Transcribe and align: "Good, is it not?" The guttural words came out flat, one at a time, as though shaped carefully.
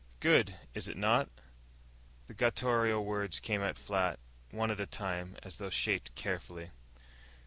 "Good, 0.19 0.55
is 0.73 0.87
it 0.87 0.97
not?" 0.97 1.29
The 2.25 2.33
guttural 2.33 3.05
words 3.05 3.39
came 3.39 3.61
out 3.61 3.77
flat, 3.77 4.17
one 4.49 4.71
at 4.71 4.81
a 4.81 4.87
time, 4.87 5.37
as 5.43 5.57
though 5.59 5.69
shaped 5.69 6.15
carefully. 6.15 6.71